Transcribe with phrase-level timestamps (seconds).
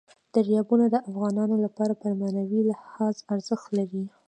[0.35, 4.03] دریابونه د افغانانو لپاره په معنوي لحاظ ارزښت لري.